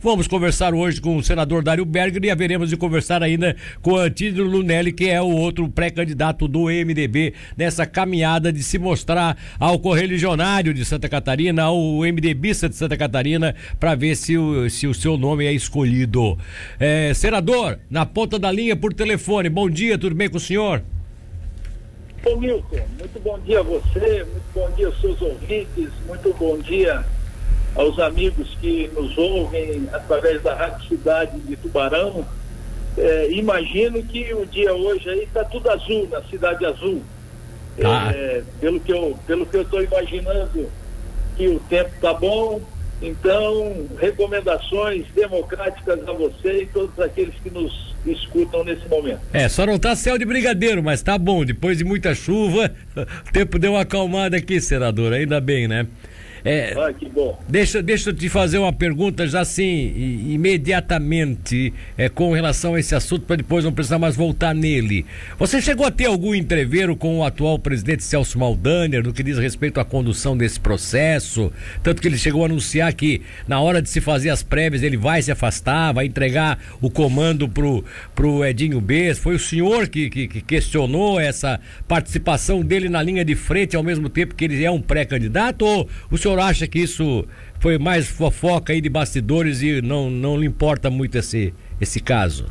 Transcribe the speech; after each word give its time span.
Vamos 0.00 0.28
conversar 0.28 0.74
hoje 0.74 1.00
com 1.00 1.16
o 1.16 1.24
senador 1.24 1.60
Dário 1.60 1.84
Berger 1.84 2.24
e 2.24 2.30
haveremos 2.30 2.70
de 2.70 2.76
conversar 2.76 3.20
ainda 3.20 3.56
com 3.82 3.96
Antídio 3.96 4.44
Lunelli, 4.44 4.92
que 4.92 5.08
é 5.08 5.20
o 5.20 5.26
outro 5.26 5.68
pré-candidato 5.68 6.46
do 6.46 6.66
MDB 6.66 7.34
nessa 7.56 7.84
caminhada 7.84 8.52
de 8.52 8.62
se 8.62 8.78
mostrar 8.78 9.36
ao 9.58 9.76
correligionário 9.76 10.72
de 10.72 10.84
Santa 10.84 11.08
Catarina, 11.08 11.64
ao 11.64 11.76
MDBista 12.02 12.68
de 12.68 12.76
Santa 12.76 12.96
Catarina, 12.96 13.56
para 13.80 13.96
ver 13.96 14.14
se 14.14 14.38
o, 14.38 14.70
se 14.70 14.86
o 14.86 14.94
seu 14.94 15.18
nome 15.18 15.44
é 15.44 15.52
escolhido. 15.52 16.38
É, 16.78 17.12
senador, 17.12 17.80
na 17.90 18.06
ponta 18.06 18.38
da 18.38 18.52
linha 18.52 18.76
por 18.76 18.94
telefone, 18.94 19.48
bom 19.48 19.68
dia, 19.68 19.98
tudo 19.98 20.14
bem 20.14 20.30
com 20.30 20.36
o 20.36 20.40
senhor? 20.40 20.80
Ô 22.24 22.36
Milton, 22.36 22.86
muito 23.00 23.20
bom 23.20 23.36
dia 23.40 23.58
a 23.58 23.62
você, 23.64 24.24
muito 24.30 24.54
bom 24.54 24.70
dia 24.76 24.86
aos 24.86 25.00
seus 25.00 25.20
ouvintes, 25.20 25.88
muito 26.06 26.32
bom 26.38 26.56
dia 26.60 27.04
aos 27.74 27.98
amigos 27.98 28.56
que 28.60 28.90
nos 28.94 29.16
ouvem 29.16 29.88
através 29.92 30.42
da 30.42 30.54
Rádio 30.54 30.88
Cidade 30.88 31.38
de 31.40 31.56
Tubarão. 31.56 32.26
É, 32.96 33.30
imagino 33.30 34.02
que 34.02 34.34
o 34.34 34.44
dia 34.46 34.74
hoje 34.74 35.08
aí 35.08 35.22
está 35.22 35.44
tudo 35.44 35.70
azul 35.70 36.08
na 36.10 36.22
Cidade 36.22 36.64
Azul. 36.66 37.02
Ah. 37.84 38.10
É, 38.12 38.42
pelo 38.60 38.80
que 38.80 38.92
eu 38.92 39.16
pelo 39.26 39.46
que 39.46 39.56
eu 39.56 39.62
estou 39.62 39.82
imaginando 39.82 40.68
que 41.36 41.46
o 41.46 41.60
tempo 41.60 41.90
está 41.94 42.12
bom, 42.12 42.60
então 43.00 43.86
recomendações 44.00 45.06
democráticas 45.14 46.00
a 46.08 46.12
você 46.12 46.62
e 46.62 46.66
todos 46.66 46.98
aqueles 46.98 47.34
que 47.36 47.50
nos 47.50 47.94
escutam 48.04 48.64
nesse 48.64 48.88
momento. 48.88 49.20
É, 49.32 49.48
só 49.48 49.64
não 49.64 49.78
tá 49.78 49.94
céu 49.94 50.18
de 50.18 50.24
brigadeiro, 50.24 50.82
mas 50.82 51.02
tá 51.02 51.16
bom. 51.16 51.44
Depois 51.44 51.78
de 51.78 51.84
muita 51.84 52.14
chuva, 52.14 52.72
o 52.96 53.32
tempo 53.32 53.58
deu 53.58 53.72
uma 53.72 53.82
acalmada 53.82 54.36
aqui, 54.36 54.60
senador. 54.60 55.12
Ainda 55.12 55.40
bem, 55.40 55.68
né? 55.68 55.86
É, 56.48 56.72
ah, 56.78 56.90
que 56.94 57.06
bom. 57.06 57.38
Deixa, 57.46 57.82
deixa 57.82 58.08
eu 58.08 58.14
te 58.14 58.26
fazer 58.30 58.56
uma 58.56 58.72
pergunta 58.72 59.26
já 59.26 59.40
assim, 59.40 59.92
imediatamente, 60.28 61.74
é, 61.94 62.08
com 62.08 62.32
relação 62.32 62.74
a 62.74 62.80
esse 62.80 62.94
assunto, 62.94 63.26
para 63.26 63.36
depois 63.36 63.66
não 63.66 63.72
precisar 63.72 63.98
mais 63.98 64.16
voltar 64.16 64.54
nele. 64.54 65.04
Você 65.38 65.60
chegou 65.60 65.84
a 65.84 65.90
ter 65.90 66.06
algum 66.06 66.34
entreveiro 66.34 66.96
com 66.96 67.18
o 67.18 67.24
atual 67.24 67.58
presidente 67.58 68.02
Celso 68.02 68.38
Maldaner 68.38 69.04
no 69.04 69.12
que 69.12 69.22
diz 69.22 69.36
respeito 69.36 69.78
à 69.78 69.84
condução 69.84 70.34
desse 70.34 70.58
processo? 70.58 71.52
Tanto 71.82 72.00
que 72.00 72.08
ele 72.08 72.16
chegou 72.16 72.42
a 72.42 72.46
anunciar 72.46 72.94
que 72.94 73.20
na 73.46 73.60
hora 73.60 73.82
de 73.82 73.90
se 73.90 74.00
fazer 74.00 74.30
as 74.30 74.42
prévias 74.42 74.82
ele 74.82 74.96
vai 74.96 75.20
se 75.20 75.30
afastar, 75.30 75.92
vai 75.92 76.06
entregar 76.06 76.58
o 76.80 76.88
comando 76.88 77.46
pro, 77.46 77.84
pro 78.14 78.42
Edinho 78.42 78.80
B. 78.80 79.14
Foi 79.14 79.34
o 79.34 79.38
senhor 79.38 79.86
que, 79.86 80.08
que, 80.08 80.26
que 80.26 80.40
questionou 80.40 81.20
essa 81.20 81.60
participação 81.86 82.62
dele 82.62 82.88
na 82.88 83.02
linha 83.02 83.22
de 83.22 83.34
frente 83.34 83.76
ao 83.76 83.82
mesmo 83.82 84.08
tempo 84.08 84.34
que 84.34 84.46
ele 84.46 84.64
é 84.64 84.70
um 84.70 84.80
pré-candidato? 84.80 85.66
Ou 85.66 85.86
o 86.10 86.16
senhor 86.16 86.37
senhor 86.38 86.40
acha 86.40 86.66
que 86.66 86.78
isso 86.78 87.24
foi 87.58 87.78
mais 87.78 88.06
fofoca 88.06 88.72
aí 88.72 88.80
de 88.80 88.88
bastidores 88.88 89.60
e 89.62 89.82
não, 89.82 90.08
não 90.08 90.36
lhe 90.36 90.46
importa 90.46 90.88
muito 90.88 91.18
esse, 91.18 91.52
esse 91.80 92.00
caso? 92.00 92.46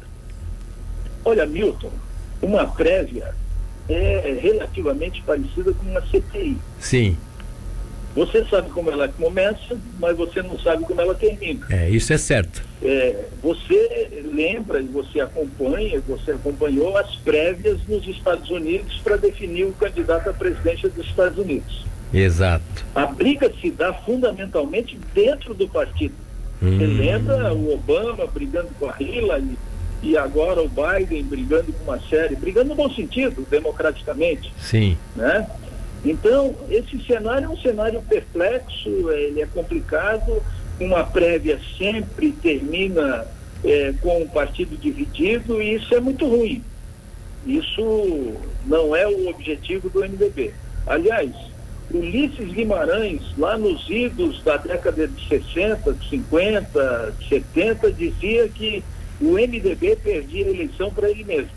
Olha, 1.23 1.45
Milton, 1.45 1.91
uma 2.41 2.65
prévia 2.67 3.33
é 3.89 4.37
relativamente 4.41 5.21
parecida 5.21 5.73
com 5.73 5.89
uma 5.89 6.01
CPI. 6.01 6.57
Sim. 6.79 7.17
Você 8.15 8.43
sabe 8.45 8.69
como 8.71 8.89
ela 8.89 9.07
começa, 9.07 9.77
mas 9.99 10.17
você 10.17 10.41
não 10.41 10.57
sabe 10.59 10.83
como 10.83 10.99
ela 10.99 11.13
termina. 11.13 11.65
É, 11.69 11.89
isso 11.89 12.11
é 12.11 12.17
certo. 12.17 12.63
É, 12.81 13.25
você 13.43 14.23
lembra 14.33 14.81
e 14.81 14.85
você 14.85 15.19
acompanha, 15.19 16.01
você 16.07 16.31
acompanhou 16.31 16.97
as 16.97 17.15
prévias 17.17 17.79
nos 17.87 18.07
Estados 18.07 18.49
Unidos 18.49 18.99
para 19.03 19.17
definir 19.17 19.65
o 19.65 19.73
candidato 19.73 20.29
à 20.29 20.33
presidência 20.33 20.89
dos 20.89 21.05
Estados 21.05 21.37
Unidos. 21.37 21.85
Exato. 22.13 22.85
A 22.95 23.05
briga 23.05 23.51
se 23.61 23.69
dá 23.71 23.93
fundamentalmente 23.93 24.97
dentro 25.13 25.53
do 25.53 25.67
partido. 25.67 26.15
Hum. 26.61 26.77
Você 26.77 26.85
lembra 26.85 27.53
o 27.53 27.73
Obama 27.73 28.25
brigando 28.25 28.69
com 28.79 28.89
a 28.89 28.95
Hillary 28.99 29.57
e 30.01 30.17
agora 30.17 30.61
o 30.61 30.69
Biden 30.69 31.23
brigando 31.23 31.73
com 31.73 31.83
uma 31.83 31.99
série, 32.01 32.35
brigando 32.35 32.69
no 32.69 32.75
bom 32.75 32.89
sentido, 32.91 33.45
democraticamente. 33.49 34.53
Sim. 34.59 34.97
Né? 35.15 35.47
Então, 36.05 36.55
esse 36.69 36.99
cenário 37.05 37.45
é 37.45 37.49
um 37.49 37.57
cenário 37.57 38.01
perplexo, 38.01 38.89
ele 39.11 39.41
é 39.41 39.45
complicado, 39.47 40.41
uma 40.79 41.03
prévia 41.03 41.59
sempre 41.77 42.31
termina 42.31 43.25
é, 43.63 43.93
com 44.01 44.21
o 44.21 44.29
partido 44.29 44.77
dividido 44.77 45.61
e 45.61 45.75
isso 45.75 45.93
é 45.95 45.99
muito 45.99 46.27
ruim. 46.27 46.63
Isso 47.45 48.33
não 48.65 48.95
é 48.95 49.07
o 49.07 49.29
objetivo 49.29 49.89
do 49.89 50.01
MDB. 50.01 50.53
Aliás, 50.85 51.31
Ulisses 51.91 52.51
Guimarães, 52.51 53.21
lá 53.37 53.57
nos 53.57 53.89
idos 53.89 54.41
da 54.43 54.57
década 54.57 55.07
de 55.07 55.27
60, 55.27 55.93
de 55.93 56.09
50, 56.09 57.13
de 57.17 57.29
70, 57.29 57.91
dizia 57.93 58.47
que 58.49 58.83
o 59.21 59.33
MDB 59.33 59.95
perdia 60.03 60.45
a 60.45 60.49
eleição 60.49 60.91
para 60.91 61.09
ele 61.09 61.23
mesmo. 61.23 61.49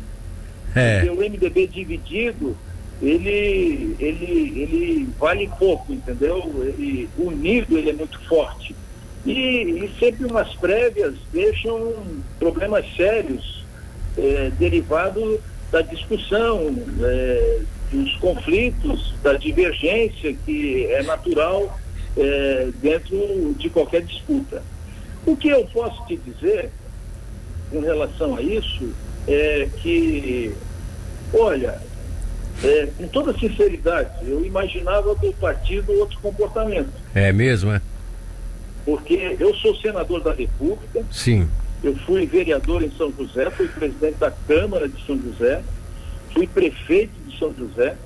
É. 0.74 1.00
Porque 1.00 1.10
o 1.10 1.30
MDB 1.30 1.66
dividido, 1.66 2.56
ele, 3.02 3.96
ele, 3.98 4.62
ele 4.62 5.08
vale 5.18 5.50
pouco, 5.58 5.92
entendeu? 5.92 6.52
Ele, 6.58 7.08
unido 7.18 7.76
ele 7.76 7.90
é 7.90 7.94
muito 7.94 8.20
forte. 8.28 8.74
E, 9.26 9.32
e 9.32 9.90
sempre 9.98 10.26
umas 10.26 10.54
prévias 10.54 11.14
deixam 11.32 11.92
problemas 12.38 12.84
sérios 12.96 13.64
é, 14.16 14.50
derivados 14.58 15.40
da 15.72 15.82
discussão, 15.82 16.72
dos 16.72 17.66
conflitos, 18.34 19.14
da 19.22 19.34
divergência 19.34 20.34
que 20.44 20.86
é 20.86 21.02
natural 21.02 21.78
é, 22.16 22.68
dentro 22.80 23.54
de 23.58 23.68
qualquer 23.68 24.02
disputa. 24.02 24.62
O 25.26 25.36
que 25.36 25.48
eu 25.48 25.64
posso 25.66 26.04
te 26.06 26.16
dizer 26.16 26.70
com 27.70 27.80
relação 27.80 28.36
a 28.36 28.42
isso 28.42 28.92
é 29.28 29.68
que, 29.80 30.54
olha, 31.34 31.80
é, 32.62 32.88
com 32.96 33.06
toda 33.08 33.38
sinceridade, 33.38 34.10
eu 34.22 34.44
imaginava 34.44 35.14
do 35.14 35.32
partido 35.34 35.92
outro 35.98 36.18
comportamento. 36.20 36.92
É 37.14 37.32
mesmo, 37.32 37.72
é? 37.72 37.80
Porque 38.84 39.36
eu 39.38 39.54
sou 39.56 39.76
senador 39.76 40.22
da 40.22 40.32
República. 40.32 41.04
Sim. 41.10 41.48
Eu 41.82 41.94
fui 41.96 42.26
vereador 42.26 42.82
em 42.82 42.90
São 42.92 43.12
José, 43.12 43.50
fui 43.50 43.68
presidente 43.68 44.16
da 44.18 44.30
Câmara 44.30 44.88
de 44.88 45.04
São 45.06 45.18
José, 45.20 45.62
fui 46.32 46.46
prefeito 46.46 47.20
são 47.40 47.52
José. 47.54 47.96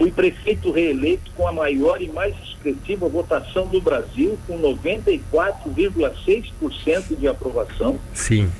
Fui 0.00 0.10
prefeito 0.10 0.72
reeleito 0.72 1.30
com 1.32 1.46
a 1.46 1.52
maior 1.52 2.00
e 2.00 2.08
mais 2.08 2.34
expressiva 2.42 3.06
votação 3.06 3.66
do 3.66 3.82
Brasil, 3.82 4.38
com 4.46 4.58
94,6% 4.58 7.18
de 7.18 7.28
aprovação. 7.28 8.00
Sim. 8.14 8.50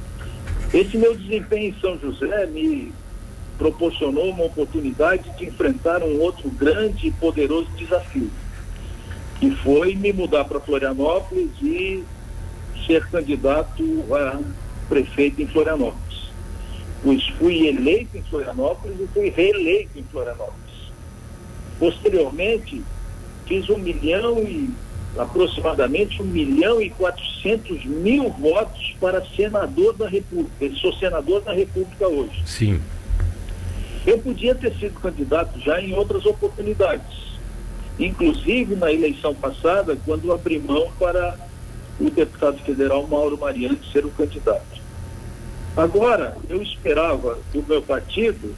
Esse 0.74 0.98
meu 0.98 1.16
desempenho 1.16 1.70
em 1.70 1.74
São 1.80 1.98
José 1.98 2.44
me 2.44 2.92
proporcionou 3.56 4.28
uma 4.28 4.44
oportunidade 4.44 5.34
de 5.38 5.46
enfrentar 5.46 6.02
um 6.02 6.20
outro 6.20 6.50
grande 6.50 7.06
e 7.06 7.10
poderoso 7.10 7.70
desafio, 7.70 8.30
que 9.38 9.50
foi 9.50 9.94
me 9.94 10.12
mudar 10.12 10.44
para 10.44 10.60
Florianópolis 10.60 11.48
e 11.62 12.04
ser 12.86 13.06
candidato 13.06 13.82
a 14.14 14.38
prefeito 14.90 15.40
em 15.40 15.46
Florianópolis 15.46 16.10
pois 17.02 17.26
fui 17.38 17.66
eleito 17.66 18.16
em 18.16 18.22
Florianópolis 18.22 19.00
e 19.00 19.06
fui 19.08 19.30
reeleito 19.30 19.98
em 19.98 20.04
Florianópolis. 20.04 20.59
Posteriormente, 21.80 22.82
fiz 23.46 23.68
um 23.70 23.78
milhão 23.78 24.38
e 24.38 24.68
aproximadamente 25.18 26.20
um 26.22 26.26
milhão 26.26 26.80
e 26.80 26.90
quatrocentos 26.90 27.84
mil 27.86 28.28
votos 28.30 28.94
para 29.00 29.24
senador 29.34 29.94
da 29.96 30.06
República. 30.06 30.66
Eu 30.66 30.76
sou 30.76 30.92
senador 30.92 31.40
da 31.40 31.54
República 31.54 32.06
hoje. 32.06 32.42
Sim. 32.44 32.80
Eu 34.06 34.18
podia 34.18 34.54
ter 34.54 34.74
sido 34.74 35.00
candidato 35.00 35.58
já 35.58 35.80
em 35.80 35.94
outras 35.94 36.26
oportunidades, 36.26 37.38
inclusive 37.98 38.76
na 38.76 38.92
eleição 38.92 39.34
passada, 39.34 39.96
quando 40.04 40.32
abri 40.32 40.58
mão 40.58 40.92
para 40.98 41.34
o 41.98 42.10
deputado 42.10 42.58
federal 42.58 43.06
Mauro 43.06 43.38
Mariano 43.38 43.78
ser 43.90 44.04
o 44.04 44.10
candidato. 44.10 44.80
Agora, 45.76 46.36
eu 46.48 46.62
esperava 46.62 47.38
do 47.52 47.62
meu 47.62 47.80
partido 47.80 48.54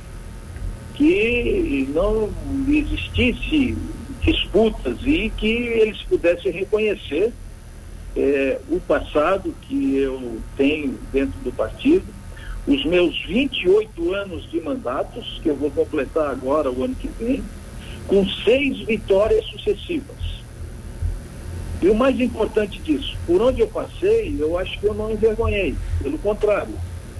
que 0.94 1.88
não 1.94 2.30
existisse 2.68 3.76
disputas 4.20 4.98
e 5.04 5.30
que 5.36 5.46
eles 5.46 6.00
pudessem 6.02 6.52
reconhecer 6.52 7.32
é, 8.16 8.60
o 8.68 8.78
passado 8.80 9.54
que 9.62 9.96
eu 9.96 10.38
tenho 10.56 10.98
dentro 11.12 11.38
do 11.40 11.52
partido, 11.52 12.04
os 12.66 12.84
meus 12.84 13.20
28 13.24 14.14
anos 14.14 14.48
de 14.50 14.60
mandatos, 14.60 15.40
que 15.42 15.48
eu 15.48 15.56
vou 15.56 15.70
completar 15.70 16.30
agora 16.30 16.70
o 16.70 16.84
ano 16.84 16.94
que 16.94 17.08
vem, 17.18 17.42
com 18.06 18.26
seis 18.44 18.78
vitórias 18.80 19.44
sucessivas. 19.46 20.32
E 21.80 21.88
o 21.88 21.94
mais 21.94 22.20
importante 22.20 22.78
disso, 22.78 23.16
por 23.26 23.42
onde 23.42 23.60
eu 23.60 23.66
passei, 23.66 24.36
eu 24.38 24.56
acho 24.56 24.78
que 24.78 24.86
eu 24.86 24.94
não 24.94 25.10
envergonhei, 25.10 25.74
pelo 26.00 26.18
contrário 26.18 26.74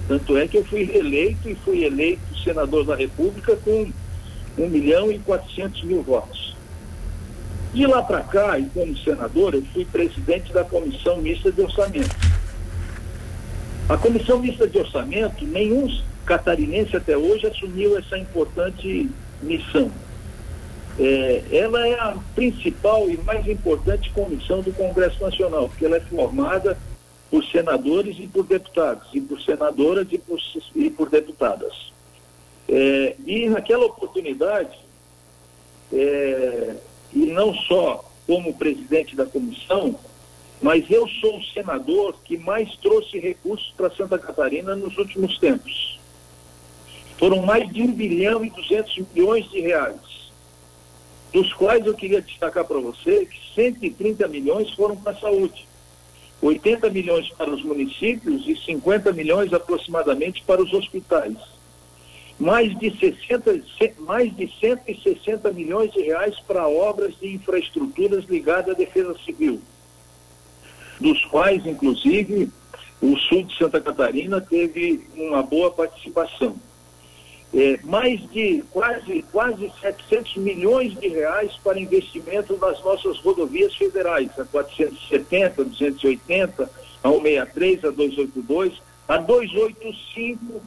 tanto 0.07 0.37
é 0.37 0.47
que 0.47 0.57
eu 0.57 0.65
fui 0.65 0.83
reeleito 0.83 1.49
e 1.49 1.55
fui 1.55 1.85
eleito 1.85 2.21
senador 2.43 2.85
da 2.85 2.95
República 2.95 3.55
com 3.57 3.91
1 4.57 4.69
milhão 4.69 5.11
e 5.11 5.19
400 5.19 5.83
mil 5.83 6.03
votos. 6.03 6.55
De 7.73 7.87
lá 7.87 8.03
para 8.03 8.21
cá, 8.21 8.59
e 8.59 8.65
como 8.65 8.95
senador, 8.97 9.55
eu 9.55 9.63
fui 9.73 9.83
presidente 9.85 10.53
da 10.53 10.63
Comissão 10.63 11.17
Mista 11.17 11.51
de 11.51 11.61
Orçamento. 11.61 12.15
A 13.89 13.97
Comissão 13.97 14.39
Mista 14.39 14.67
de 14.67 14.77
Orçamento, 14.77 15.43
nenhum 15.45 15.87
catarinense 16.25 16.95
até 16.95 17.17
hoje 17.17 17.47
assumiu 17.47 17.97
essa 17.97 18.17
importante 18.17 19.09
missão. 19.41 19.91
É, 20.99 21.43
ela 21.51 21.87
é 21.87 21.99
a 21.99 22.15
principal 22.35 23.09
e 23.09 23.17
mais 23.17 23.47
importante 23.47 24.11
comissão 24.11 24.61
do 24.61 24.71
Congresso 24.73 25.21
Nacional, 25.21 25.67
porque 25.67 25.85
ela 25.85 25.97
é 25.97 26.01
formada 26.01 26.77
por 27.31 27.43
senadores 27.45 28.15
e 28.19 28.27
por 28.27 28.45
deputados, 28.45 29.07
e 29.13 29.19
por 29.19 29.41
senadoras 29.41 30.07
e 30.11 30.19
por, 30.19 30.37
e 30.75 30.89
por 30.91 31.09
deputadas. 31.09 31.92
É, 32.67 33.15
e 33.25 33.49
naquela 33.49 33.85
oportunidade, 33.85 34.77
é, 35.91 36.75
e 37.13 37.25
não 37.27 37.53
só 37.53 38.09
como 38.25 38.53
presidente 38.53 39.15
da 39.15 39.25
comissão, 39.25 39.99
mas 40.61 40.89
eu 40.89 41.07
sou 41.19 41.37
o 41.37 41.43
senador 41.43 42.15
que 42.23 42.37
mais 42.37 42.75
trouxe 42.77 43.19
recursos 43.19 43.73
para 43.75 43.91
Santa 43.91 44.17
Catarina 44.17 44.75
nos 44.75 44.97
últimos 44.97 45.37
tempos. 45.37 45.99
Foram 47.17 47.41
mais 47.41 47.69
de 47.71 47.81
1 47.81 47.91
bilhão 47.91 48.45
e 48.45 48.49
200 48.49 49.03
milhões 49.13 49.49
de 49.51 49.59
reais, 49.59 50.31
dos 51.33 51.51
quais 51.53 51.85
eu 51.85 51.93
queria 51.93 52.21
destacar 52.21 52.63
para 52.65 52.79
você 52.79 53.25
que 53.25 53.53
130 53.53 54.27
milhões 54.27 54.71
foram 54.73 54.95
para 54.95 55.11
a 55.11 55.19
saúde, 55.19 55.67
80 56.41 56.89
milhões 56.89 57.29
para 57.29 57.49
os 57.49 57.63
municípios 57.63 58.47
e 58.47 58.55
50 58.55 59.11
milhões 59.11 59.53
aproximadamente 59.53 60.43
para 60.43 60.61
os 60.61 60.73
hospitais. 60.73 61.37
Mais 62.43 62.77
de, 62.77 62.91
60, 62.99 63.63
mais 63.99 64.35
de 64.35 64.51
160 64.59 65.49
milhões 65.53 65.93
de 65.93 66.01
reais 66.01 66.37
para 66.41 66.67
obras 66.67 67.17
de 67.21 67.35
infraestruturas 67.35 68.25
ligadas 68.25 68.75
à 68.75 68.77
defesa 68.77 69.15
civil 69.23 69.61
dos 70.99 71.23
quais, 71.25 71.65
inclusive, 71.65 72.51
o 73.01 73.17
sul 73.17 73.43
de 73.43 73.57
Santa 73.57 73.79
Catarina 73.79 74.41
teve 74.41 75.07
uma 75.15 75.41
boa 75.41 75.71
participação. 75.71 76.57
É, 77.53 77.79
mais 77.81 78.19
de 78.31 78.61
quase, 78.71 79.23
quase 79.31 79.71
700 79.79 80.35
milhões 80.35 80.99
de 80.99 81.07
reais 81.07 81.53
para 81.63 81.79
investimento 81.79 82.57
nas 82.57 82.83
nossas 82.83 83.19
rodovias 83.19 83.73
federais, 83.75 84.29
a 84.37 84.43
470, 84.43 85.63
280, 85.63 86.63
a 87.03 87.09
163, 87.09 87.85
a 87.85 87.89
282, 87.91 88.81
a 89.07 89.17
285, 89.17 90.61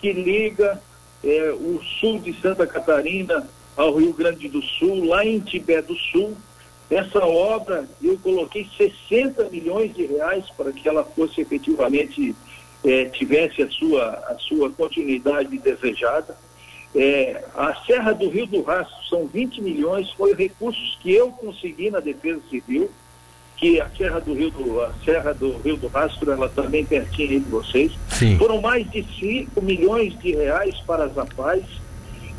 que 0.00 0.12
liga 0.12 0.80
é, 1.22 1.52
o 1.52 1.80
sul 2.00 2.18
de 2.18 2.32
Santa 2.40 2.66
Catarina 2.66 3.46
ao 3.76 3.94
Rio 3.94 4.12
Grande 4.12 4.48
do 4.48 4.62
Sul, 4.62 5.04
lá 5.04 5.24
em 5.24 5.38
Tibé 5.40 5.80
do 5.80 5.94
Sul, 5.96 6.36
essa 6.90 7.24
obra, 7.24 7.88
eu 8.02 8.18
coloquei 8.18 8.68
60 8.76 9.44
milhões 9.44 9.94
de 9.94 10.06
reais 10.06 10.44
para 10.56 10.72
que 10.72 10.88
ela 10.88 11.04
fosse 11.04 11.40
efetivamente, 11.40 12.34
eh, 12.84 13.04
tivesse 13.04 13.62
a 13.62 13.70
sua, 13.70 14.08
a 14.28 14.36
sua 14.40 14.70
continuidade 14.70 15.56
desejada. 15.56 16.36
Eh, 16.92 17.44
a 17.54 17.74
Serra 17.86 18.12
do 18.12 18.28
Rio 18.28 18.44
do 18.46 18.62
Rastro 18.62 19.04
são 19.08 19.26
20 19.26 19.62
milhões, 19.62 20.10
foi 20.12 20.34
recursos 20.34 20.98
que 21.00 21.12
eu 21.12 21.30
consegui 21.30 21.90
na 21.90 22.00
Defesa 22.00 22.40
Civil, 22.50 22.90
que 23.60 23.78
a 23.78 23.88
Serra 23.90 24.20
do 24.20 24.32
Rio 24.32 24.50
do, 24.50 24.80
a 24.80 24.90
Serra 25.04 25.34
do, 25.34 25.58
Rio 25.58 25.76
do 25.76 25.86
Rastro, 25.88 26.32
ela 26.32 26.48
também 26.48 26.82
pertinho 26.84 27.30
aí 27.30 27.40
de 27.40 27.50
vocês. 27.50 27.92
Sim. 28.08 28.38
Foram 28.38 28.58
mais 28.60 28.90
de 28.90 29.04
5 29.20 29.60
milhões 29.60 30.18
de 30.18 30.34
reais 30.34 30.74
para 30.86 31.04
as 31.04 31.16
APAES, 31.18 31.66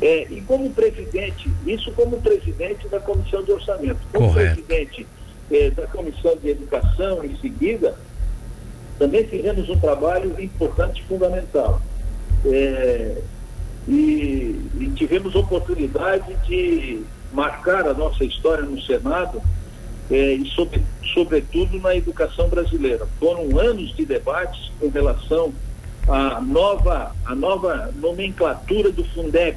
é, 0.00 0.26
e 0.28 0.40
como 0.40 0.68
presidente, 0.70 1.48
isso 1.64 1.92
como 1.92 2.20
presidente 2.20 2.88
da 2.88 2.98
Comissão 2.98 3.44
de 3.44 3.52
Orçamento, 3.52 4.00
como 4.12 4.28
Correto. 4.28 4.62
presidente 4.62 5.06
é, 5.48 5.70
da 5.70 5.86
Comissão 5.86 6.36
de 6.36 6.48
Educação 6.48 7.24
em 7.24 7.36
seguida, 7.36 7.94
também 8.98 9.24
fizemos 9.24 9.68
um 9.68 9.78
trabalho 9.78 10.34
importante 10.40 11.00
e 11.00 11.04
fundamental. 11.04 11.80
É, 12.44 13.22
e, 13.86 14.60
e, 14.80 14.92
tivemos 14.96 15.36
oportunidade 15.36 16.34
de 16.48 17.02
marcar 17.32 17.86
a 17.86 17.94
nossa 17.94 18.24
história 18.24 18.64
no 18.64 18.80
Senado 18.82 19.40
é, 20.10 20.34
e, 20.34 20.46
sobre, 20.48 20.82
sobretudo, 21.12 21.78
na 21.78 21.94
educação 21.94 22.48
brasileira. 22.48 23.06
Foram 23.18 23.58
anos 23.58 23.94
de 23.94 24.04
debates 24.04 24.70
com 24.80 24.88
relação 24.88 25.52
à 26.08 26.40
nova, 26.40 27.14
à 27.24 27.34
nova 27.34 27.92
nomenclatura 27.96 28.90
do 28.90 29.04
Fundeb, 29.04 29.56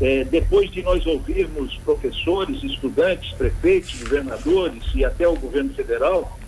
é, 0.00 0.24
depois 0.24 0.70
de 0.70 0.82
nós 0.82 1.04
ouvirmos 1.06 1.76
professores, 1.84 2.62
estudantes, 2.62 3.32
prefeitos, 3.32 4.00
governadores 4.02 4.82
e 4.94 5.04
até 5.04 5.28
o 5.28 5.36
governo 5.36 5.74
federal, 5.74 6.38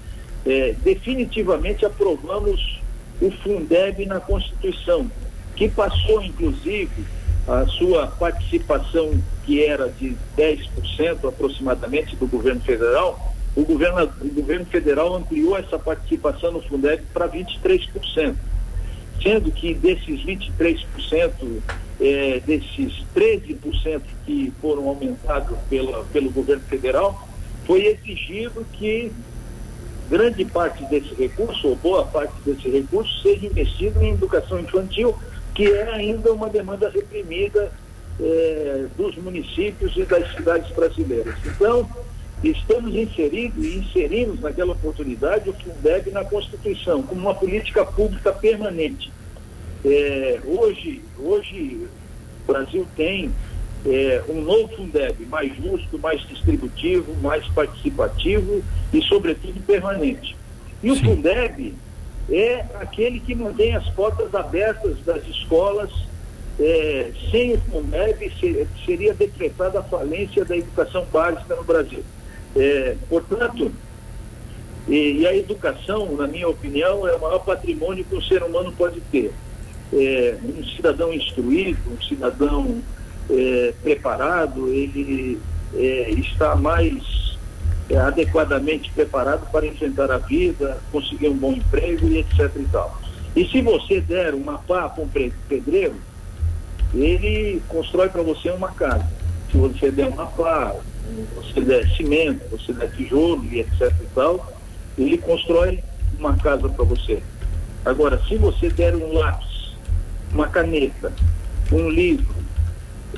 é, 0.46 0.74
definitivamente 0.82 1.84
aprovamos 1.84 2.80
o 3.20 3.30
Fundeb 3.30 4.06
na 4.06 4.20
Constituição, 4.20 5.10
que 5.54 5.68
passou, 5.68 6.22
inclusive, 6.22 7.04
a 7.46 7.66
sua 7.66 8.06
participação, 8.06 9.12
que 9.44 9.62
era 9.62 9.88
de 9.88 10.16
10% 10.36 11.28
aproximadamente 11.28 12.16
do 12.16 12.26
governo 12.26 12.60
federal, 12.62 13.31
o 13.54 13.64
governo, 13.64 14.10
o 14.20 14.28
governo 14.28 14.64
federal 14.66 15.14
ampliou 15.14 15.56
essa 15.56 15.78
participação 15.78 16.52
no 16.52 16.62
Fundeb 16.62 17.02
para 17.12 17.28
23%, 17.28 18.34
sendo 19.22 19.50
que 19.50 19.74
desses 19.74 20.24
23%, 20.24 21.60
é, 22.00 22.40
desses 22.46 23.04
13% 23.14 24.00
que 24.24 24.52
foram 24.60 24.88
aumentados 24.88 25.56
pela, 25.68 26.04
pelo 26.04 26.30
governo 26.30 26.62
federal, 26.64 27.28
foi 27.66 27.86
exigido 27.86 28.66
que 28.72 29.12
grande 30.08 30.44
parte 30.44 30.84
desse 30.86 31.14
recurso, 31.14 31.68
ou 31.68 31.76
boa 31.76 32.04
parte 32.04 32.34
desse 32.44 32.68
recurso, 32.68 33.22
seja 33.22 33.46
investido 33.46 34.02
em 34.02 34.12
educação 34.12 34.58
infantil, 34.58 35.14
que 35.54 35.70
é 35.70 35.90
ainda 35.90 36.32
uma 36.32 36.48
demanda 36.48 36.88
reprimida 36.88 37.70
é, 38.20 38.86
dos 38.96 39.16
municípios 39.16 39.96
e 39.96 40.04
das 40.04 40.30
cidades 40.34 40.70
brasileiras. 40.72 41.34
Então, 41.46 41.88
estamos 42.50 42.94
inseridos 42.94 43.64
e 43.64 43.78
inserimos 43.78 44.40
naquela 44.40 44.72
oportunidade 44.72 45.50
o 45.50 45.52
Fundeb 45.52 46.10
na 46.10 46.24
Constituição, 46.24 47.02
como 47.02 47.20
uma 47.20 47.34
política 47.34 47.84
pública 47.84 48.32
permanente 48.32 49.10
é, 49.84 50.40
hoje, 50.44 51.02
hoje 51.18 51.88
o 52.44 52.52
Brasil 52.52 52.86
tem 52.96 53.30
é, 53.84 54.22
um 54.28 54.40
novo 54.40 54.68
Fundeb 54.76 55.26
mais 55.26 55.54
justo, 55.56 55.98
mais 55.98 56.20
distributivo, 56.28 57.14
mais 57.20 57.46
participativo 57.48 58.62
e, 58.92 59.02
sobretudo, 59.02 59.60
permanente. 59.66 60.36
E 60.82 60.90
o 60.90 60.96
Sim. 60.96 61.04
Fundeb 61.04 61.74
é 62.30 62.64
aquele 62.80 63.18
que 63.18 63.34
mantém 63.34 63.74
as 63.74 63.88
portas 63.90 64.34
abertas 64.34 64.98
das 65.04 65.26
escolas. 65.26 65.90
É, 66.60 67.10
sem 67.30 67.54
o 67.54 67.58
Fundeb 67.62 68.30
ser, 68.38 68.68
seria 68.84 69.14
decretada 69.14 69.80
a 69.80 69.82
falência 69.82 70.44
da 70.44 70.56
educação 70.56 71.04
básica 71.10 71.56
no 71.56 71.64
Brasil. 71.64 72.04
É, 72.54 72.96
portanto, 73.08 73.72
e, 74.88 75.20
e 75.20 75.26
a 75.26 75.36
educação, 75.36 76.14
na 76.16 76.26
minha 76.26 76.48
opinião, 76.48 77.06
é 77.06 77.14
o 77.14 77.20
maior 77.20 77.38
patrimônio 77.38 78.04
que 78.04 78.14
o 78.14 78.22
ser 78.22 78.42
humano 78.42 78.72
pode 78.72 79.00
ter 79.12 79.32
é, 79.92 80.36
um 80.42 80.64
cidadão 80.64 81.12
instruído, 81.12 81.78
um 81.90 82.02
cidadão 82.02 82.82
é, 83.30 83.74
preparado, 83.82 84.68
ele 84.68 85.38
é, 85.74 86.10
está 86.10 86.56
mais 86.56 87.36
é, 87.90 87.96
adequadamente 87.96 88.90
preparado 88.92 89.50
para 89.50 89.66
enfrentar 89.66 90.10
a 90.10 90.18
vida, 90.18 90.78
conseguir 90.90 91.28
um 91.28 91.36
bom 91.36 91.52
emprego 91.52 92.06
e 92.08 92.18
etc. 92.18 92.50
E, 92.56 92.64
tal. 92.70 92.98
e 93.36 93.46
se 93.46 93.60
você 93.60 94.00
der 94.00 94.34
uma 94.34 94.58
pá 94.58 94.88
para 94.88 95.04
um 95.04 95.08
pedreiro, 95.48 95.94
ele 96.94 97.62
constrói 97.68 98.08
para 98.08 98.22
você 98.22 98.50
uma 98.50 98.72
casa. 98.72 99.06
Se 99.50 99.56
você 99.56 99.90
der 99.90 100.08
uma 100.08 100.26
pá, 100.26 100.74
você 101.34 101.60
der 101.60 101.88
cimento, 101.96 102.48
você 102.50 102.72
der 102.72 102.90
tijolo 102.92 103.44
e 103.50 103.60
etc. 103.60 103.92
e 104.00 104.06
tal, 104.14 104.52
ele 104.98 105.18
constrói 105.18 105.82
uma 106.18 106.36
casa 106.36 106.68
para 106.68 106.84
você. 106.84 107.22
Agora, 107.84 108.20
se 108.28 108.36
você 108.36 108.70
der 108.70 108.94
um 108.94 109.12
lápis, 109.12 109.74
uma 110.32 110.48
caneta, 110.48 111.12
um 111.70 111.88
livro, 111.88 112.34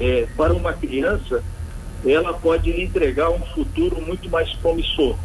é, 0.01 0.27
para 0.37 0.53
uma 0.53 0.73
criança, 0.73 1.43
ela 2.05 2.35
pode 2.35 2.71
lhe 2.71 2.85
entregar 2.85 3.31
um 3.31 3.41
futuro 3.41 4.01
muito 4.03 4.29
mais 4.29 4.53
promissor. 4.55 5.17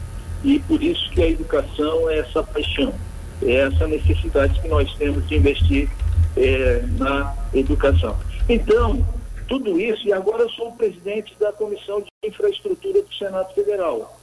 E 0.43 0.59
por 0.59 0.81
isso 0.81 1.09
que 1.11 1.21
a 1.21 1.29
educação 1.29 2.09
é 2.09 2.19
essa 2.19 2.43
paixão, 2.43 2.93
é 3.41 3.53
essa 3.53 3.87
necessidade 3.87 4.59
que 4.61 4.67
nós 4.67 4.93
temos 4.95 5.27
de 5.27 5.35
investir 5.35 5.89
é, 6.37 6.83
na 6.97 7.33
educação. 7.53 8.15
Então, 8.47 9.05
tudo 9.49 9.79
isso, 9.79 10.07
e 10.07 10.13
agora 10.13 10.43
eu 10.43 10.49
sou 10.51 10.69
o 10.69 10.75
presidente 10.77 11.35
da 11.39 11.51
Comissão 11.51 12.01
de 12.01 12.29
Infraestrutura 12.29 13.01
do 13.01 13.13
Senado 13.13 13.51
Federal. 13.53 14.15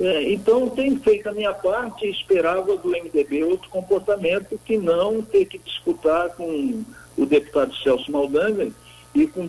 É, 0.00 0.32
então, 0.32 0.68
tenho 0.68 0.98
feito 1.00 1.28
a 1.28 1.32
minha 1.32 1.52
parte 1.52 2.06
e 2.06 2.10
esperava 2.10 2.76
do 2.76 2.88
MDB 2.88 3.44
outro 3.44 3.68
comportamento 3.70 4.58
que 4.64 4.76
não 4.76 5.22
ter 5.22 5.44
que 5.44 5.58
disputar 5.58 6.30
com 6.30 6.82
o 7.16 7.26
deputado 7.26 7.74
Celso 7.76 8.10
Maldanga 8.10 8.68
e 9.14 9.26
com, 9.26 9.46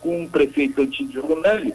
com 0.00 0.24
o 0.24 0.28
prefeito 0.28 0.82
Antídio 0.82 1.24
Ronelli 1.24 1.72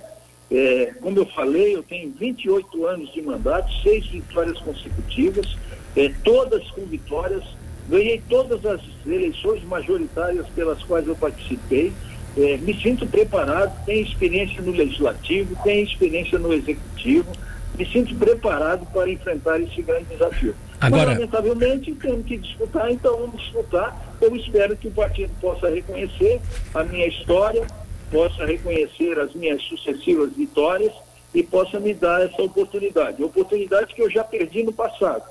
É, 0.51 0.93
como 1.01 1.17
eu 1.17 1.25
falei, 1.27 1.75
eu 1.75 1.83
tenho 1.83 2.11
28 2.11 2.85
anos 2.85 3.13
de 3.13 3.21
mandato, 3.21 3.71
seis 3.81 4.05
vitórias 4.07 4.59
consecutivas, 4.59 5.57
é, 5.95 6.11
todas 6.23 6.69
com 6.71 6.81
vitórias. 6.85 7.43
Ganhei 7.87 8.21
todas 8.29 8.63
as 8.65 8.81
eleições 9.05 9.63
majoritárias 9.63 10.45
pelas 10.49 10.83
quais 10.83 11.07
eu 11.07 11.15
participei. 11.15 11.93
É, 12.37 12.57
me 12.57 12.73
sinto 12.79 13.07
preparado, 13.07 13.73
tenho 13.85 14.05
experiência 14.05 14.61
no 14.61 14.71
legislativo, 14.71 15.55
tenho 15.63 15.83
experiência 15.83 16.37
no 16.37 16.53
executivo, 16.53 17.31
me 17.77 17.85
sinto 17.85 18.15
preparado 18.15 18.85
para 18.93 19.09
enfrentar 19.09 19.59
esse 19.59 19.81
grande 19.81 20.05
desafio. 20.05 20.55
Agora... 20.79 21.07
Mas, 21.07 21.15
lamentavelmente, 21.15 21.93
temos 21.95 22.25
que 22.25 22.37
disputar, 22.37 22.91
então 22.91 23.17
vamos 23.17 23.41
disputar. 23.41 24.17
Eu 24.21 24.35
espero 24.35 24.75
que 24.77 24.87
o 24.87 24.91
partido 24.91 25.31
possa 25.41 25.69
reconhecer 25.69 26.39
a 26.73 26.83
minha 26.83 27.07
história, 27.07 27.65
possa 28.11 28.45
reconhecer 28.45 29.19
as 29.19 29.33
minhas 29.33 29.61
sucessivas 29.63 30.31
vitórias 30.33 30.93
e 31.33 31.43
possa 31.43 31.79
me 31.79 31.93
dar 31.93 32.21
essa 32.21 32.41
oportunidade. 32.41 33.21
Oportunidade 33.23 33.93
que 33.93 34.01
eu 34.01 34.09
já 34.09 34.23
perdi 34.23 34.63
no 34.63 34.73
passado. 34.73 35.23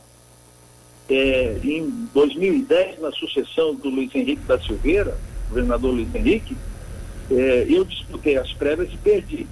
É, 1.09 1.57
em 1.64 2.09
2010, 2.12 3.00
na 3.00 3.11
sucessão 3.12 3.75
do 3.75 3.88
Luiz 3.88 4.14
Henrique 4.14 4.43
da 4.43 4.61
Silveira, 4.61 5.17
governador 5.49 5.93
Luiz 5.93 6.14
Henrique, 6.14 6.55
é, 7.30 7.66
eu 7.68 7.85
disputei 7.85 8.37
as 8.37 8.52
prévias 8.54 8.92
e 8.92 8.97
perdi. 8.99 9.47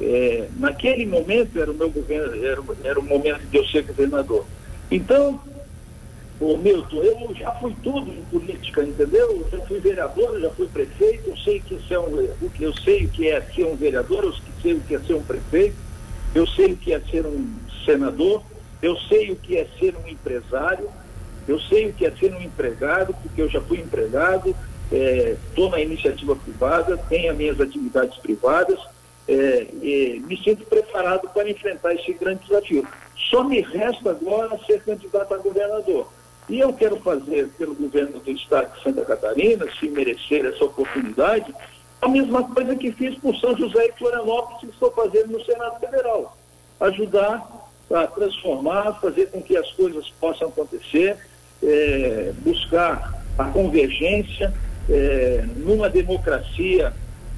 É, 0.00 0.48
naquele 0.56 1.06
momento 1.06 1.60
era 1.60 1.70
o 1.70 1.74
meu 1.74 1.90
governo, 1.90 2.44
era, 2.44 2.62
era 2.82 3.00
o 3.00 3.04
momento 3.04 3.46
de 3.46 3.56
eu 3.56 3.64
ser 3.66 3.82
governador. 3.82 4.46
Então, 4.90 5.40
Ô 6.40 6.56
Milton, 6.56 7.02
eu 7.02 7.34
já 7.36 7.52
fui 7.52 7.74
tudo 7.82 8.10
em 8.10 8.24
política, 8.24 8.82
entendeu? 8.82 9.46
Eu 9.52 9.58
já 9.58 9.64
fui 9.66 9.78
vereador, 9.78 10.34
eu 10.34 10.40
já 10.40 10.50
fui 10.50 10.66
prefeito, 10.66 11.30
eu 11.30 11.36
sei 11.38 11.60
que 11.60 11.78
é 11.90 11.98
um, 11.98 12.20
eu 12.58 12.74
sei 12.78 13.04
o 13.04 13.08
que 13.08 13.30
é 13.30 13.40
ser 13.54 13.64
um 13.64 13.76
vereador, 13.76 14.24
eu 14.24 14.34
sei 14.60 14.74
o 14.74 14.80
que 14.80 14.96
é 14.96 15.00
ser 15.00 15.14
um 15.14 15.22
prefeito, 15.22 15.76
eu 16.34 16.46
sei 16.48 16.72
o 16.72 16.76
que 16.76 16.92
é 16.92 17.00
ser 17.00 17.24
um 17.24 17.48
senador, 17.84 18.44
eu 18.82 18.96
sei 19.08 19.30
o 19.30 19.36
que 19.36 19.56
é 19.56 19.66
ser 19.78 19.96
um 19.96 20.08
empresário, 20.08 20.88
eu 21.46 21.60
sei 21.60 21.86
o 21.86 21.92
que 21.92 22.04
é 22.04 22.10
ser 22.10 22.34
um 22.34 22.42
empregado, 22.42 23.14
porque 23.14 23.40
eu 23.40 23.48
já 23.48 23.60
fui 23.60 23.78
empregado, 23.78 24.56
estou 24.90 25.68
é, 25.68 25.70
na 25.70 25.80
iniciativa 25.80 26.36
privada, 26.36 26.96
tenho 27.08 27.32
as 27.32 27.36
minhas 27.36 27.60
atividades 27.60 28.16
privadas, 28.18 28.78
é, 29.26 29.66
me 30.26 30.36
sinto 30.42 30.64
preparado 30.66 31.28
para 31.30 31.48
enfrentar 31.48 31.94
esse 31.94 32.12
grande 32.12 32.44
desafio. 32.46 32.86
Só 33.30 33.42
me 33.42 33.60
resta 33.60 34.10
agora 34.10 34.58
ser 34.66 34.82
candidato 34.82 35.34
a 35.34 35.38
governador. 35.38 36.08
E 36.48 36.60
eu 36.60 36.72
quero 36.74 36.96
fazer 36.96 37.48
pelo 37.56 37.74
governo 37.74 38.20
do 38.20 38.30
estado 38.30 38.74
de 38.76 38.82
Santa 38.82 39.04
Catarina, 39.04 39.66
se 39.80 39.88
merecer 39.88 40.44
essa 40.44 40.64
oportunidade, 40.64 41.54
a 42.02 42.08
mesma 42.08 42.44
coisa 42.44 42.76
que 42.76 42.92
fiz 42.92 43.16
por 43.18 43.34
São 43.36 43.56
José 43.56 43.86
e 43.86 43.92
Florianópolis 43.98 44.62
e 44.64 44.66
estou 44.66 44.90
fazendo 44.90 45.32
no 45.32 45.44
Senado 45.44 45.80
Federal. 45.80 46.36
Ajudar 46.80 47.70
a 47.90 48.06
transformar, 48.06 49.00
fazer 49.00 49.30
com 49.30 49.40
que 49.40 49.56
as 49.56 49.70
coisas 49.72 50.10
possam 50.20 50.48
acontecer, 50.48 51.16
é, 51.62 52.32
buscar 52.40 53.24
a 53.38 53.44
convergência 53.44 54.52
é, 54.88 55.44
numa 55.56 55.88
democracia. 55.88 56.92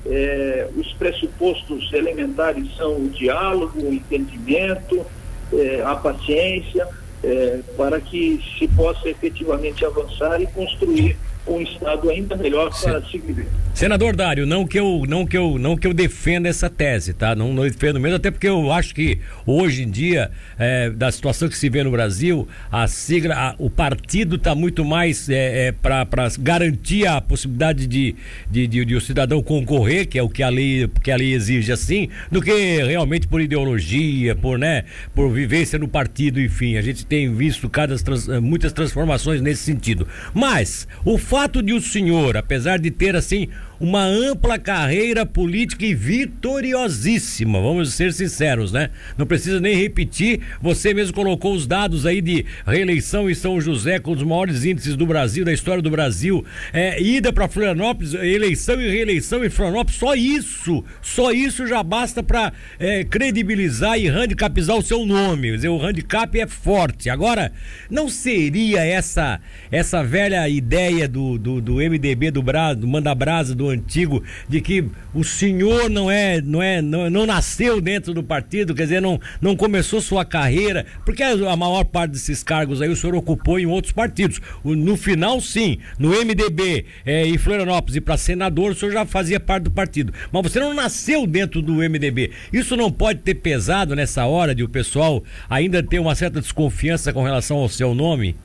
É, 0.09 0.69
os 0.77 0.93
pressupostos 0.93 1.93
elementares 1.93 2.77
são 2.77 2.97
o 2.97 3.09
diálogo, 3.09 3.81
o 3.81 3.93
entendimento, 3.93 5.05
é, 5.53 5.83
a 5.85 5.97
paciência, 5.97 6.87
é, 7.25 7.59
para 7.77 8.01
que 8.01 8.41
se 8.57 8.69
possa 8.69 9.09
efetivamente 9.09 9.85
avançar 9.85 10.41
e 10.41 10.47
construir 10.47 11.17
um 11.47 11.61
estado 11.61 12.11
ainda 12.11 12.37
melhor 12.37 12.71
para 12.81 13.01
se 13.03 13.19
viver. 13.19 13.47
Senador 13.75 14.17
Dário, 14.17 14.47
não 14.47 14.67
que 14.67 14.79
eu 14.79 15.05
não 15.07 15.27
que 15.27 15.37
eu 15.37 15.59
não 15.59 15.77
que 15.77 15.87
eu 15.87 15.93
defenda 15.93 16.49
essa 16.49 16.69
tese, 16.69 17.13
tá? 17.13 17.35
Não, 17.35 17.53
não 17.53 17.63
defendo 17.63 18.01
mesmo, 18.01 18.17
até 18.17 18.31
porque 18.31 18.49
eu 18.49 18.73
acho 18.73 18.95
que 18.95 19.21
hoje 19.47 19.83
em 19.83 19.91
dia 19.91 20.31
é, 20.59 20.91
da 20.91 21.13
situação 21.13 21.49
que 21.49 21.57
se 21.57 21.69
vê 21.69 21.85
no 21.85 21.91
Brasil, 21.91 22.49
a 22.73 22.89
sigla, 22.89 23.35
a, 23.35 23.55
o 23.59 23.69
partido 23.69 24.37
está 24.37 24.55
muito 24.55 24.85
mais 24.85 25.29
é, 25.29 25.69
é, 25.69 25.73
para 25.73 26.07
garantir 26.41 27.07
a 27.07 27.21
possibilidade 27.21 27.87
de, 27.87 28.17
de, 28.51 28.67
de, 28.67 28.85
de, 28.85 28.95
o 28.97 29.01
cidadão 29.01 29.43
concorrer, 29.43 30.09
que 30.09 30.19
é 30.19 30.23
o 30.23 30.29
que 30.29 30.43
a 30.43 30.49
lei 30.49 30.91
que 31.03 31.11
a 31.11 31.17
lei 31.17 31.35
exige 31.35 31.71
assim, 31.71 32.09
do 32.33 32.41
que 32.41 32.51
realmente 32.83 33.29
por 33.29 33.43
ideologia, 33.43 34.35
por 34.35 34.59
né, 34.59 34.85
por 35.15 35.31
vivência 35.31 35.79
no 35.79 35.87
partido, 35.87 36.41
enfim. 36.41 36.79
A 36.79 36.83
gente 36.83 37.05
tem 37.05 37.33
visto 37.35 37.69
cada 37.69 37.95
trans, 37.99 38.27
muitas 38.41 38.73
transformações 38.73 39.43
nesse 39.43 39.63
sentido. 39.63 40.09
Mas 40.33 40.89
o 41.05 41.19
fato 41.19 41.36
de 41.63 41.73
o 41.73 41.81
senhor, 41.81 42.37
apesar 42.37 42.79
de 42.79 42.91
ter 42.91 43.15
assim 43.17 43.49
uma 43.79 44.03
ampla 44.03 44.59
carreira 44.59 45.27
política 45.27 45.85
e 45.85 45.95
vitoriosíssima, 45.95 47.61
vamos 47.61 47.95
ser 47.95 48.13
sinceros, 48.13 48.73
né? 48.73 48.91
Não 49.17 49.27
precisa 49.27 49.61
nem 49.61 49.77
repetir, 49.77 50.41
você 50.61 50.95
mesmo 50.95 51.15
colocou 51.15 51.55
os 51.55 51.67
dados 51.67 52.07
aí 52.07 52.21
de 52.21 52.45
reeleição 52.67 53.29
em 53.29 53.35
São 53.35 53.61
José 53.61 53.99
com 53.99 54.13
os 54.13 54.23
maiores 54.23 54.65
índices 54.65 54.97
do 54.97 55.07
Brasil, 55.07 55.45
da 55.45 55.53
história 55.53 55.83
do 55.83 55.91
Brasil, 55.91 56.45
é, 56.73 57.01
ida 57.01 57.33
para 57.33 57.49
Florianópolis, 57.49 58.15
eleição 58.15 58.81
e 58.81 58.89
reeleição 58.89 59.45
em 59.45 59.51
Florianópolis, 59.51 59.99
só 59.99 60.15
isso, 60.15 60.85
só 61.03 61.33
isso 61.33 61.67
já 61.67 61.83
basta 61.83 62.23
para 62.23 62.53
é, 62.79 63.05
credibilizar 63.05 63.99
e 63.99 64.09
handicapizar 64.09 64.77
o 64.77 64.83
seu 64.83 65.05
nome, 65.05 65.51
quer 65.51 65.57
dizer, 65.57 65.69
o 65.69 65.81
handicap 65.81 66.39
é 66.39 66.47
forte. 66.47 67.11
Agora, 67.11 67.53
não 67.91 68.09
seria 68.09 68.85
essa 68.85 69.41
essa 69.71 70.03
velha 70.03 70.49
ideia 70.49 71.09
do, 71.09 71.39
do, 71.39 71.61
do 71.61 71.75
MDB 71.75 72.31
do, 72.31 72.43
Bra, 72.43 72.75
do 72.75 72.87
Manda 72.87 73.15
Brasa, 73.15 73.55
do 73.55 73.66
antigo 73.69 74.23
de 74.49 74.61
que 74.61 74.85
o 75.15 75.25
senhor 75.25 75.89
não 75.89 76.11
é, 76.11 76.41
não 76.41 76.63
é, 76.63 76.83
não, 76.83 77.09
não 77.11 77.27
nasceu 77.27 77.81
dentro 77.81 78.13
do 78.13 78.23
partido, 78.23 78.75
quer 78.75 78.85
dizer, 78.85 79.01
não, 79.01 79.21
não 79.41 79.57
começou 79.57 80.01
sua 80.01 80.25
carreira, 80.25 80.87
porque 81.05 81.23
a 81.23 81.57
maior 81.57 81.85
parte 81.85 82.13
desses 82.13 82.43
cargos 82.43 82.83
aí 82.83 82.89
o 82.89 82.97
senhor 82.97 83.15
ocupou 83.15 83.59
em 83.59 83.67
outros 83.67 83.93
partidos. 83.93 84.41
No 84.65 84.97
final, 84.97 85.41
sim, 85.41 85.79
no 85.99 86.11
MDB 86.11 86.87
é, 87.05 87.27
em 87.27 87.39
Florianópolis 87.39 87.97
e 87.97 88.01
para 88.01 88.17
senador, 88.17 88.73
o 88.73 88.75
senhor 88.75 88.93
já 88.93 89.07
fazia 89.07 89.41
parte 89.41 89.65
do 89.65 89.71
partido. 89.71 90.13
Mas 90.31 90.43
você 90.43 90.61
não 90.61 90.75
nasceu 90.75 91.27
dentro 91.27 91.63
do 91.63 91.75
MDB. 91.75 92.31
Isso 92.53 92.77
não 92.77 92.91
pode 92.91 93.21
ter 93.21 93.35
pesado 93.35 93.95
nessa 93.95 94.27
hora 94.27 94.55
de 94.55 94.63
o 94.63 94.69
pessoal 94.69 95.23
ainda 95.49 95.83
ter 95.83 95.99
uma 95.99 96.15
certa 96.15 96.41
desconfiança 96.41 97.13
com 97.13 97.23
relação 97.23 97.59
ao 97.59 97.69
seu 97.69 97.95
nome? 97.95 98.37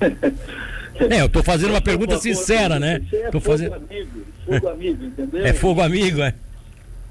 É, 1.10 1.20
eu 1.20 1.28
tô 1.28 1.42
fazendo 1.42 1.70
uma 1.70 1.80
pergunta 1.80 2.18
sincera, 2.18 2.78
né? 2.78 3.02
É 3.12 3.30
tô 3.30 3.40
fazendo... 3.40 3.74
amigo, 3.74 4.24
fogo 4.44 4.68
amigo, 4.68 5.04
entendeu? 5.04 5.46
É 5.46 5.52
fogo 5.52 5.80
amigo, 5.80 6.22
é. 6.22 6.34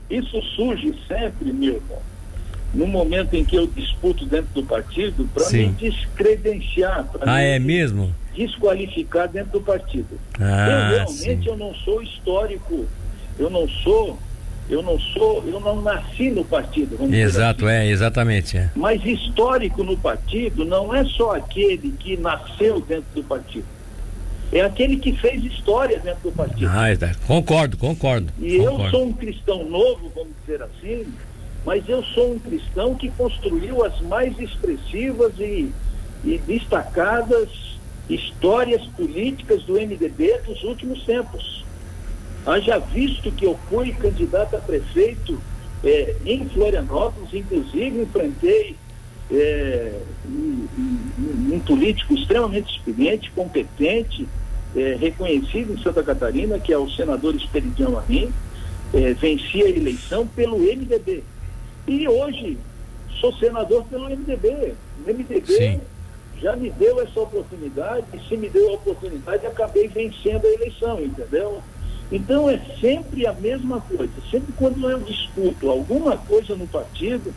Isso 0.10 0.42
surge 0.56 0.94
sempre, 1.08 1.52
Milton, 1.52 2.02
no 2.74 2.86
momento 2.86 3.34
em 3.34 3.44
que 3.44 3.56
eu 3.56 3.68
disputo 3.68 4.26
dentro 4.26 4.54
do 4.54 4.64
partido 4.64 5.28
para 5.34 5.50
me 5.50 5.70
descredenciar. 5.70 7.08
Ah, 7.22 7.42
é 7.42 7.58
mesmo? 7.58 8.14
Desqualificar 8.36 9.28
dentro 9.28 9.54
do 9.54 9.62
partido. 9.62 10.20
Ah, 10.40 10.68
eu 10.68 10.96
realmente 10.96 11.44
sim. 11.44 11.50
eu 11.50 11.58
não 11.58 11.74
sou 11.74 12.02
histórico, 12.02 12.86
eu 13.40 13.50
não 13.50 13.68
sou 13.68 14.20
eu 14.70 14.82
não 14.82 15.00
sou, 15.00 15.44
eu 15.48 15.60
não 15.60 15.82
nasci 15.82 16.30
no 16.30 16.44
partido. 16.44 16.98
Exato, 17.14 17.66
assim. 17.66 17.76
é, 17.76 17.88
exatamente. 17.88 18.58
É. 18.58 18.70
Mas 18.76 19.06
histórico 19.06 19.84
no 19.84 19.96
partido 19.98 20.66
não 20.66 20.94
é 20.94 21.06
só 21.06 21.36
aquele 21.36 21.92
que 21.92 22.18
nasceu 22.18 22.82
dentro 22.82 23.06
do 23.14 23.24
partido. 23.24 23.66
É 24.52 24.62
aquele 24.62 24.98
que 24.98 25.12
fez 25.14 25.44
história 25.44 26.00
dentro 26.00 26.30
do 26.30 26.32
partido. 26.32 26.70
Ah, 26.70 26.96
tá. 26.98 27.12
Concordo, 27.28 27.78
concordo. 27.78 28.32
E 28.40 28.58
concordo. 28.58 28.84
eu 28.84 28.90
sou 28.92 29.06
um 29.06 29.14
cristão 29.14 29.70
novo, 29.70 30.12
vamos 30.16 30.34
dizer 30.42 30.62
assim, 30.62 31.06
mas 31.66 31.88
eu 31.90 32.04
sou 32.04 32.34
um 32.34 32.40
cristão 32.40 32.96
que 32.96 33.10
construiu 33.12 33.84
as 33.84 34.00
mais 34.02 34.38
expressivas 34.40 35.34
e, 35.40 35.72
e 36.24 36.38
destacadas 36.48 37.50
histórias 38.10 38.86
políticas 38.90 39.64
do 39.64 39.74
MDB 39.74 40.40
dos 40.46 40.64
últimos 40.64 41.04
tempos. 41.04 41.65
Haja 42.46 42.78
visto 42.78 43.32
que 43.32 43.46
eu 43.46 43.58
fui 43.70 43.92
candidato 43.94 44.56
a 44.56 44.60
prefeito 44.60 45.42
é, 45.84 46.16
em 46.26 46.48
Florianópolis, 46.50 47.34
inclusive 47.34 48.02
enfrentei 48.02 48.76
é, 49.32 50.00
um, 50.28 50.68
um, 50.78 51.56
um, 51.56 51.60
político 51.60 52.14
extremamente 52.14 52.78
experiente, 52.78 53.32
competente, 53.32 54.28
é, 54.76 54.96
reconhecido 55.00 55.74
em 55.74 55.82
Santa 55.82 56.04
Catarina, 56.04 56.60
que 56.60 56.72
é 56.72 56.78
o 56.78 56.90
senador 56.90 57.36
Esperidião 57.36 57.98
Arim, 57.98 58.32
é, 58.94 59.14
venci 59.14 59.64
a 59.64 59.70
eleição 59.70 60.28
pelo 60.28 60.60
MDB. 60.60 61.24
E 61.88 62.08
hoje 62.08 62.58
sou 63.20 63.34
senador 63.34 63.86
pelo 63.86 64.10
MDB. 64.10 64.74
O 65.06 65.10
MDB 65.10 65.44
Sim. 65.46 65.82
já 66.40 66.56
me 66.56 66.70
deu 66.70 67.02
essa 67.02 67.20
oportunidade, 67.20 68.06
e 68.14 68.20
se 68.28 68.38
me 68.38 68.50
deu 68.50 68.70
a 68.70 68.74
oportunidade, 68.74 69.48
acabei 69.48 69.88
vencendo 69.88 70.46
a 70.46 70.54
eleição, 70.54 71.02
entendeu? 71.02 71.64
Então 72.12 72.50
é 72.50 72.60
sempre 72.80 73.26
a 73.26 73.34
mesma 73.34 73.82
coisa. 73.82 74.14
Sempre 74.30 74.54
quando 74.54 74.90
eu 74.90 75.00
discuto 75.00 75.70
alguma 75.70 76.18
coisa 76.18 76.56
no 76.56 76.68
partido, 76.68 77.34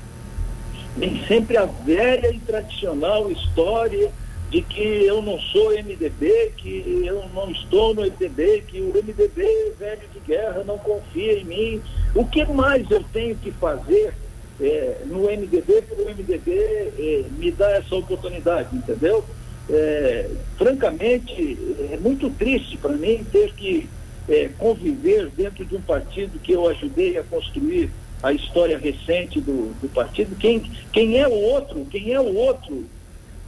tem 0.99 1.25
sempre 1.27 1.57
a 1.57 1.65
velha 1.65 2.31
e 2.31 2.39
tradicional 2.41 3.31
história 3.31 4.11
de 4.51 4.63
que 4.63 5.05
eu 5.05 5.21
não 5.21 5.39
sou 5.39 5.71
MDB, 5.73 6.53
que 6.57 7.03
eu 7.05 7.25
não 7.35 7.51
estou 7.51 7.95
no 7.95 8.03
MDB, 8.03 8.65
que 8.67 8.81
o 8.81 8.89
MDB 8.95 9.43
é 9.43 9.73
velho 9.79 10.09
de 10.13 10.21
guerra, 10.21 10.65
não 10.67 10.79
confia 10.79 11.39
em 11.39 11.45
mim. 11.45 11.83
O 12.15 12.25
que 12.25 12.45
mais 12.47 12.91
eu 12.91 13.05
tenho 13.13 13.37
que 13.37 13.51
fazer 13.53 14.15
é, 14.61 15.03
no 15.05 15.25
MDB 15.25 15.83
para 15.83 16.03
o 16.03 16.09
MDB 16.09 16.51
é, 16.53 17.25
me 17.39 17.51
dar 17.51 17.73
essa 17.73 17.95
oportunidade, 17.95 18.75
entendeu? 18.75 19.25
É, 19.71 20.31
francamente, 20.57 21.59
é 21.93 21.99
muito 21.99 22.31
triste 22.31 22.79
para 22.79 22.93
mim 22.93 23.25
ter 23.31 23.53
que 23.53 23.87
é, 24.29 24.51
conviver 24.59 25.29
dentro 25.31 25.65
de 25.65 25.77
um 25.77 25.81
partido 25.81 26.39
que 26.39 26.53
eu 26.53 26.69
ajudei 26.69 27.19
a 27.19 27.23
construir 27.23 27.91
a 28.23 28.33
história 28.33 28.79
recente 28.79 29.41
do, 29.41 29.73
do 29.81 29.89
partido. 29.89 30.37
Quem, 30.37 30.61
quem 30.93 31.19
é 31.19 31.27
o 31.29 31.33
outro? 31.33 31.85
Quem 31.87 32.13
é 32.13 32.21
o 32.21 32.35
outro 32.35 32.85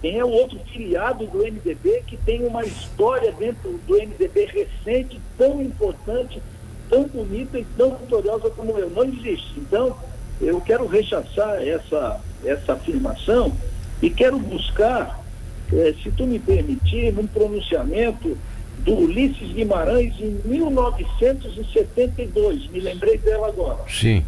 quem 0.01 0.19
é 0.19 0.25
o 0.25 0.31
outro 0.31 0.59
filiado 0.73 1.27
do 1.27 1.39
MDB 1.39 2.03
que 2.07 2.17
tem 2.17 2.45
uma 2.47 2.65
história 2.65 3.31
dentro 3.33 3.79
do 3.87 3.95
MDB 3.95 4.47
recente, 4.47 5.21
tão 5.37 5.61
importante, 5.61 6.41
tão 6.89 7.05
bonita 7.05 7.59
e 7.59 7.67
tão 7.77 7.95
vitoriosa 7.97 8.49
como 8.51 8.79
eu? 8.79 8.89
Não 8.89 9.05
existe. 9.05 9.59
Então, 9.59 9.95
eu 10.41 10.59
quero 10.63 10.87
rechaçar 10.87 11.63
essa, 11.63 12.19
essa 12.43 12.73
afirmação 12.73 13.53
e 14.01 14.09
quero 14.09 14.39
buscar, 14.39 15.23
eh, 15.71 15.95
se 16.03 16.11
tu 16.13 16.27
me 16.27 16.39
permitir, 16.39 17.17
um 17.19 17.27
pronunciamento 17.27 18.39
do 18.85 18.95
Ulisses 18.95 19.53
Guimarães 19.53 20.15
em 20.21 20.41
1972. 20.45 22.71
Me 22.71 22.81
lembrei 22.81 23.19
dela 23.19 23.49
agora. 23.49 23.81
Sim. 23.89 24.25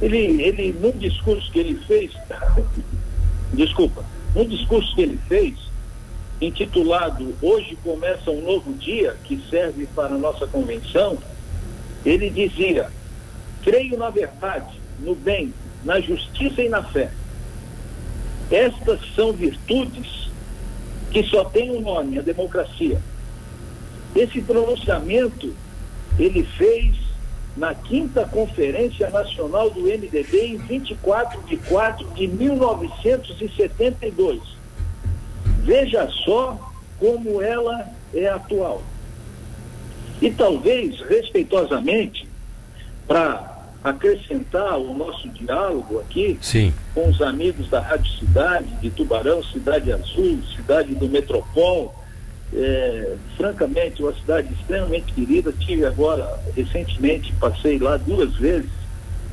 Ele, 0.00 0.42
ele 0.42 0.72
num 0.80 0.92
discurso 0.92 1.50
que 1.52 1.58
ele 1.58 1.74
fez, 1.86 2.12
desculpa, 3.52 4.02
um 4.34 4.44
discurso 4.44 4.94
que 4.94 5.02
ele 5.02 5.18
fez, 5.28 5.58
intitulado 6.40 7.34
Hoje 7.42 7.76
Começa 7.82 8.30
um 8.30 8.40
Novo 8.40 8.72
Dia, 8.74 9.16
que 9.24 9.42
serve 9.50 9.86
para 9.94 10.14
a 10.14 10.18
nossa 10.18 10.46
convenção, 10.46 11.18
ele 12.04 12.30
dizia: 12.30 12.90
Creio 13.62 13.98
na 13.98 14.10
verdade, 14.10 14.80
no 15.00 15.14
bem, 15.14 15.52
na 15.84 16.00
justiça 16.00 16.62
e 16.62 16.68
na 16.68 16.82
fé. 16.82 17.10
Estas 18.50 19.00
são 19.14 19.32
virtudes 19.32 20.30
que 21.10 21.22
só 21.24 21.44
têm 21.44 21.70
um 21.70 21.80
nome, 21.80 22.18
a 22.18 22.22
democracia. 22.22 23.00
Esse 24.14 24.42
pronunciamento 24.42 25.54
ele 26.18 26.42
fez 26.42 26.96
na 27.56 27.74
quinta 27.74 28.26
Conferência 28.26 29.08
Nacional 29.10 29.70
do 29.70 29.82
MDB 29.82 30.46
em 30.46 30.56
24 30.56 31.42
de 31.42 31.56
4 31.56 32.08
de 32.14 32.26
1972. 32.26 34.40
Veja 35.62 36.08
só 36.24 36.58
como 36.98 37.40
ela 37.42 37.86
é 38.14 38.28
atual. 38.28 38.82
E 40.20 40.30
talvez, 40.30 41.00
respeitosamente, 41.00 42.28
para 43.06 43.50
acrescentar 43.82 44.78
o 44.78 44.92
nosso 44.94 45.26
diálogo 45.30 46.00
aqui 46.00 46.38
Sim. 46.42 46.74
com 46.94 47.08
os 47.08 47.22
amigos 47.22 47.70
da 47.70 47.80
Rádio 47.80 48.12
Cidade, 48.18 48.66
de 48.80 48.90
Tubarão, 48.90 49.42
Cidade 49.42 49.90
Azul, 49.92 50.42
Cidade 50.54 50.94
do 50.94 51.08
Metropol, 51.08 51.94
é, 52.54 53.16
francamente, 53.36 54.02
uma 54.02 54.14
cidade 54.14 54.52
extremamente 54.52 55.12
querida. 55.12 55.52
Tive 55.52 55.84
agora, 55.86 56.38
recentemente, 56.56 57.32
passei 57.34 57.78
lá 57.78 57.96
duas 57.96 58.34
vezes. 58.34 58.70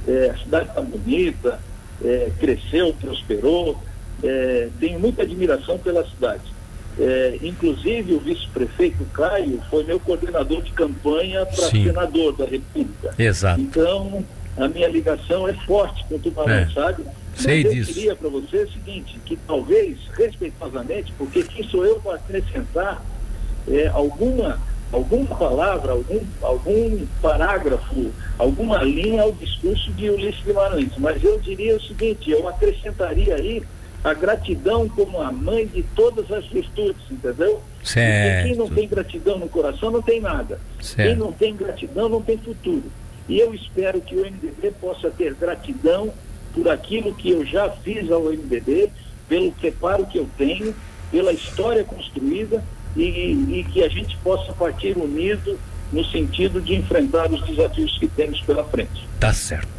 É, 0.08 0.32
a 0.34 0.38
cidade 0.38 0.70
está 0.70 0.82
bonita, 0.82 1.60
é, 2.04 2.32
cresceu, 2.40 2.94
prosperou. 2.94 3.82
É, 4.24 4.70
tenho 4.80 5.00
muita 5.00 5.24
admiração 5.24 5.78
pela 5.78 6.08
cidade. 6.08 6.58
É, 7.00 7.38
inclusive, 7.44 8.14
o 8.14 8.20
vice-prefeito 8.20 9.06
Caio 9.14 9.62
foi 9.70 9.84
meu 9.84 10.00
coordenador 10.00 10.64
de 10.64 10.72
campanha 10.72 11.46
para 11.46 11.70
senador 11.70 12.36
da 12.36 12.46
República. 12.46 13.14
Exato. 13.20 13.62
Então, 13.62 14.26
a 14.58 14.68
minha 14.68 14.88
ligação 14.88 15.48
é 15.48 15.54
forte 15.54 16.04
com 16.06 16.16
o 16.16 16.20
Tubarão, 16.20 16.54
é. 16.54 16.70
sabe? 16.74 17.04
Sei 17.36 17.64
Mas 17.64 17.66
eu 17.66 17.80
disso. 17.80 17.94
queria 17.94 18.16
para 18.16 18.30
você 18.30 18.58
o 18.64 18.72
seguinte, 18.72 19.20
que 19.24 19.38
talvez, 19.48 19.98
respeitosamente, 20.14 21.14
porque 21.18 21.44
quem 21.44 21.64
sou 21.68 21.86
eu 21.86 22.00
para 22.00 22.16
acrescentar 22.16 23.04
é, 23.68 23.88
alguma, 23.88 24.60
alguma 24.92 25.36
palavra, 25.36 25.92
algum, 25.92 26.20
algum 26.42 27.06
parágrafo, 27.22 28.12
alguma 28.40 28.84
linha 28.84 29.22
ao 29.22 29.32
discurso 29.32 29.92
de 29.92 30.10
Ulisses 30.10 30.44
Guimarães. 30.44 30.92
Mas 30.98 31.24
eu 31.24 31.40
diria 31.40 31.76
o 31.76 31.82
seguinte, 31.82 32.32
eu 32.32 32.48
acrescentaria 32.48 33.36
aí 33.36 33.62
a 34.04 34.14
gratidão 34.14 34.88
como 34.90 35.22
a 35.22 35.32
mãe 35.32 35.68
de 35.68 35.84
todas 35.96 36.32
as 36.32 36.46
virtudes, 36.48 37.02
entendeu? 37.12 37.62
Certo. 37.84 38.36
Porque 38.36 38.48
quem 38.48 38.56
não 38.58 38.70
tem 38.70 38.88
gratidão 38.88 39.38
no 39.38 39.50
coração 39.50 39.92
não 39.92 40.02
tem 40.02 40.22
nada. 40.22 40.60
Certo. 40.82 41.08
Quem 41.08 41.16
não 41.16 41.32
tem 41.32 41.56
gratidão 41.56 42.10
não 42.10 42.22
tem 42.22 42.38
futuro. 42.38 42.84
E 43.28 43.40
eu 43.40 43.54
espero 43.54 44.02
que 44.02 44.16
o 44.16 44.22
MDB 44.22 44.72
possa 44.80 45.10
ter 45.10 45.34
gratidão 45.36 46.14
por 46.54 46.70
aquilo 46.70 47.14
que 47.14 47.32
eu 47.32 47.46
já 47.46 47.70
fiz 47.70 48.10
ao 48.12 48.24
MDB, 48.24 48.90
pelo 49.28 49.52
preparo 49.52 50.06
que 50.06 50.18
eu 50.18 50.28
tenho, 50.38 50.74
pela 51.12 51.32
história 51.34 51.84
construída 51.84 52.64
e, 52.96 53.02
e 53.02 53.66
que 53.72 53.84
a 53.84 53.90
gente 53.90 54.18
possa 54.18 54.54
partir 54.54 54.98
unido 54.98 55.60
no 55.92 56.04
sentido 56.06 56.62
de 56.62 56.76
enfrentar 56.76 57.32
os 57.32 57.42
desafios 57.46 57.98
que 57.98 58.08
temos 58.08 58.42
pela 58.42 58.64
frente. 58.64 59.08
Tá 59.20 59.34
certo. 59.34 59.77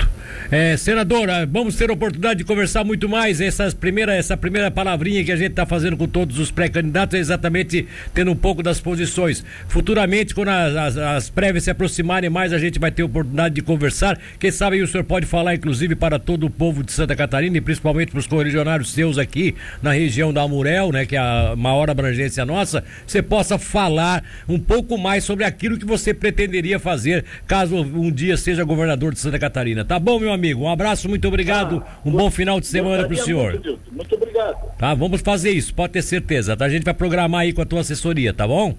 É, 0.51 0.77
senadora, 0.77 1.47
vamos 1.47 1.77
ter 1.77 1.91
oportunidade 1.91 2.39
de 2.39 2.45
conversar 2.45 2.85
muito 2.85 3.09
mais. 3.09 3.41
Essas 3.41 3.75
primeira, 3.75 4.15
essa 4.15 4.37
primeira 4.37 4.71
palavrinha 4.71 5.25
que 5.25 5.33
a 5.33 5.37
gente 5.37 5.51
está 5.51 5.67
fazendo 5.67 5.97
com 5.97 6.07
todos 6.07 6.39
os 6.39 6.51
pré-candidatos 6.51 7.15
é 7.15 7.19
exatamente 7.19 7.87
tendo 8.15 8.31
um 8.31 8.37
pouco 8.37 8.63
das 8.63 8.81
posições. 8.81 9.45
Futuramente, 9.69 10.35
quando 10.35 10.49
as, 10.49 10.75
as, 10.75 10.97
as, 10.97 11.31
prévias 11.31 11.65
se 11.65 11.71
aproximarem 11.71 12.31
mais, 12.31 12.53
a 12.53 12.59
gente 12.59 12.79
vai 12.79 12.91
ter 12.91 13.03
oportunidade 13.03 13.55
de 13.55 13.63
conversar. 13.63 14.19
Quem 14.39 14.51
sabe 14.51 14.81
o 14.83 14.89
senhor 14.89 15.05
pode 15.05 15.27
falar, 15.27 15.55
inclusive, 15.55 15.95
para 15.95 16.19
todo 16.19 16.47
o 16.47 16.51
povo 16.51 16.83
de 16.83 16.93
Santa 16.93 17.15
Catarina 17.15 17.57
e 17.57 17.61
principalmente 17.61 18.11
para 18.11 18.21
os 18.21 18.27
correligionários 18.27 18.93
seus 18.93 19.19
aqui 19.19 19.55
na 19.83 19.93
região 19.93 20.33
da 20.33 20.43
Amurel, 20.43 20.93
né, 20.93 21.05
que 21.05 21.17
é 21.17 21.19
a 21.19 21.55
maior 21.57 21.91
abrangência 21.91 22.45
nossa, 22.47 22.83
você 23.07 23.23
possa 23.23 23.59
falar 23.59 24.25
um 24.49 24.59
pouco 24.59 24.97
mais 24.97 25.25
sobre 25.25 25.45
aquilo 25.45 25.79
que 25.79 25.85
você 25.85 26.15
pretenderia 26.15 26.79
fazer 26.79 27.25
caso 27.47 27.77
um 27.77 28.11
dia 28.11 28.37
seja 28.37 28.65
governador 28.65 29.13
de 29.13 29.21
Santa 29.21 29.39
Catarina. 29.39 29.85
Tá 29.85 29.99
bom, 30.19 30.25
meu 30.25 30.33
amigo? 30.33 30.63
Um 30.63 30.69
abraço, 30.69 31.09
muito 31.09 31.27
obrigado. 31.29 31.83
Ah, 31.87 31.99
um 32.05 32.11
bom 32.11 32.31
final 32.31 32.61
de 32.61 32.67
semana 32.67 33.05
para 33.05 33.15
o 33.15 33.17
senhor. 33.17 33.53
Muito, 33.53 33.79
muito 33.93 34.15
obrigado. 34.15 34.77
Tá, 34.77 34.95
vamos 34.95 35.21
fazer 35.21 35.51
isso, 35.51 35.73
pode 35.73 35.93
ter 35.93 36.03
certeza. 36.03 36.57
Tá? 36.57 36.65
A 36.65 36.69
gente 36.69 36.85
vai 36.85 36.95
programar 36.95 37.43
aí 37.43 37.53
com 37.53 37.63
a 37.63 37.67
tua 37.67 37.81
assessoria, 37.81 38.35
tá 38.35 38.47
bom? 38.47 38.75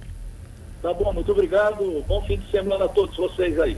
Tá 0.81 0.93
bom, 0.93 1.13
muito 1.13 1.31
obrigado. 1.31 2.03
Bom 2.07 2.21
fim 2.23 2.37
de 2.37 2.51
semana 2.51 2.85
a 2.85 2.87
todos 2.87 3.15
vocês 3.15 3.59
aí. 3.59 3.75